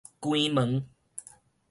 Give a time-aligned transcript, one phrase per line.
[0.19, 0.87] 關門